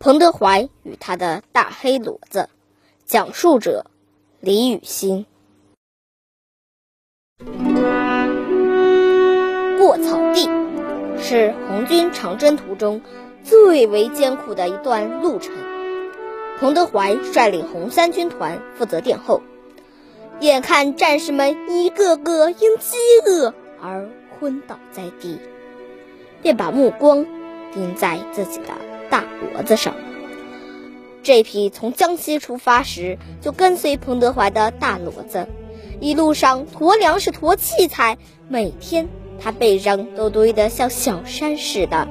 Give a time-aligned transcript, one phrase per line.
[0.00, 2.48] 彭德怀与他的大黑骡子，
[3.04, 3.86] 讲述者
[4.38, 5.26] 李雨欣。
[9.76, 10.48] 过草地
[11.18, 13.02] 是红军长征途中
[13.42, 15.52] 最为艰苦的一段路程。
[16.60, 19.42] 彭德怀率领红三军团负责殿后，
[20.38, 22.96] 眼看战士们一个个因饥
[23.26, 23.52] 饿
[23.82, 24.08] 而
[24.38, 25.38] 昏倒在地，
[26.40, 27.26] 便把目光
[27.72, 28.97] 盯在自己的。
[29.18, 29.24] 大
[29.56, 29.96] 骡子上，
[31.24, 35.48] 这匹从江西出发时就跟随彭德怀的大骡子，
[35.98, 39.08] 一路上驮粮食、驮器材，每天
[39.40, 42.06] 他背上都堆得像小山似的。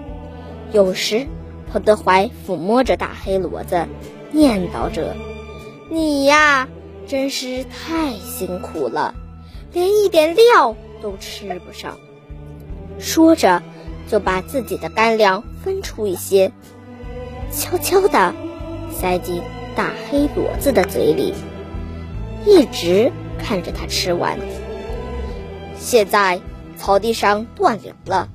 [0.74, 1.28] 有时，
[1.72, 3.88] 彭德怀抚摸着大黑骡子，
[4.32, 5.16] 念叨着
[5.90, 6.68] ：“你呀，
[7.08, 9.16] 真是太辛苦了，
[9.72, 11.98] 连一点料都吃不上。”
[13.00, 13.64] 说着，
[14.10, 16.52] 就把自己的干粮分出一些。
[17.52, 18.34] 悄悄地
[18.92, 19.42] 塞进
[19.76, 21.34] 大黑骡子的嘴里，
[22.46, 24.38] 一直看着它吃完。
[25.78, 26.40] 现在
[26.76, 28.30] 草地上断粮了，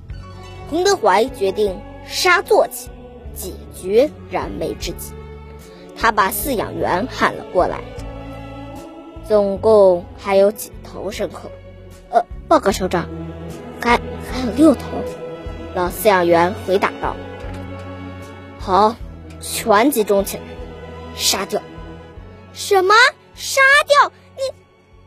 [0.71, 2.89] 彭德怀决定杀坐骑，
[3.35, 5.13] 解决燃眉之急。
[5.97, 7.79] 他把饲养员喊了过来，
[9.29, 11.51] 总共还有几头牲口？
[12.11, 13.09] 呃，报告首长，
[13.81, 14.83] 还还有六头。
[15.75, 17.15] 老饲养员回答道。
[18.59, 18.95] 好，
[19.43, 20.43] 全集中起来，
[21.17, 21.61] 杀掉！
[22.55, 22.95] 什么？
[23.35, 24.13] 杀掉？
[24.37, 24.43] 你，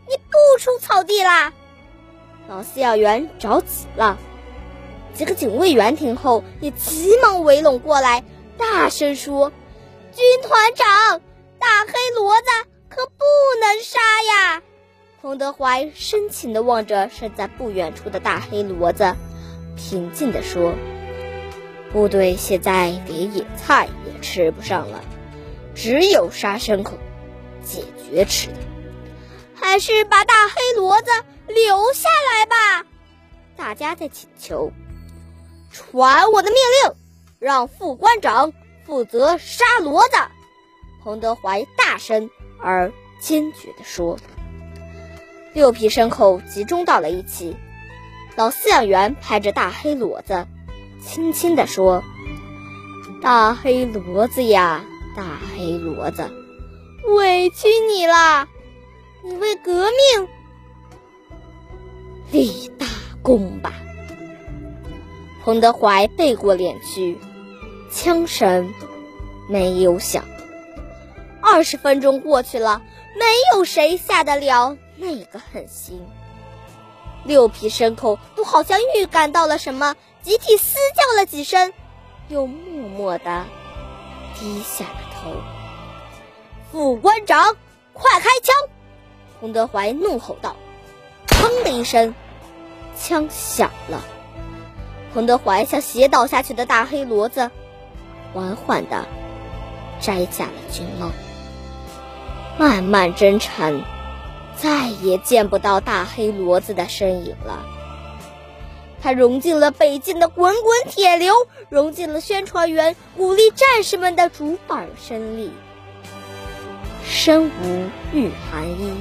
[0.09, 1.53] 你不出草地啦？
[2.47, 4.17] 老饲养员着急了。
[5.13, 8.23] 几个警卫员听后也急忙围拢过来，
[8.57, 9.51] 大声说
[10.13, 11.21] ：“军团长，
[11.57, 13.23] 大黑骡子可不
[13.61, 14.61] 能杀呀！”
[15.21, 19.15] 彭德怀深情地望着身在不远处的大黑骡子，
[19.77, 20.73] 平静地说。
[21.95, 25.01] 部队现在连野菜也吃不上了，
[25.73, 26.97] 只有杀牲口
[27.63, 28.57] 解决吃的。
[29.55, 31.09] 还是把大黑骡子
[31.47, 32.85] 留下来吧。
[33.55, 34.73] 大家在请求，
[35.71, 36.95] 传我的命令，
[37.39, 38.51] 让副官长
[38.85, 40.17] 负责杀骡子。
[41.01, 42.29] 彭德怀大声
[42.61, 42.91] 而
[43.21, 44.19] 坚决地说。
[45.53, 47.55] 六匹牲口集中到了一起，
[48.35, 50.45] 老饲养员拍着大黑骡子。
[51.05, 52.03] 轻轻地说
[53.21, 54.83] ：“大黑骡子呀，
[55.15, 55.23] 大
[55.53, 56.29] 黑骡子，
[57.15, 58.47] 委屈你了，
[59.23, 60.27] 你为革命
[62.31, 62.87] 立大
[63.21, 63.71] 功吧。”
[65.43, 67.19] 彭德怀背过脸去，
[67.91, 68.73] 枪声
[69.47, 70.25] 没有响。
[71.39, 72.81] 二十分钟过去了，
[73.13, 76.03] 没有谁下得了那个狠心。
[77.25, 79.95] 六匹牲口都好像预感到了什么。
[80.21, 81.71] 集体嘶叫了几声，
[82.29, 83.45] 又默默地
[84.39, 85.31] 低下了头。
[86.71, 87.55] 副官长，
[87.93, 88.55] 快开枪！
[89.39, 90.55] 洪德怀怒吼道。
[91.27, 92.15] 砰的一声，
[92.97, 94.03] 枪响了。
[95.13, 97.51] 洪德怀向斜倒下去的大黑骡子
[98.33, 99.05] 缓缓地
[100.01, 101.11] 摘下了军帽。
[102.57, 103.83] 漫漫征程，
[104.57, 107.65] 再也见不到大黑骡子的身影了。
[109.01, 111.33] 他融进了北京的滚滚铁流，
[111.69, 115.51] 融进了宣传员鼓励战士们的竹板声里。
[117.07, 118.95] 身无御寒衣，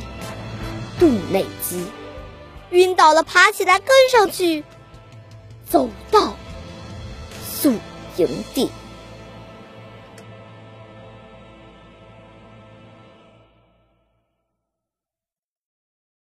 [1.00, 1.86] 肚内饥，
[2.70, 4.62] 晕倒了爬起来跟上去，
[5.66, 6.34] 走到
[7.42, 7.72] 宿
[8.18, 8.70] 营地。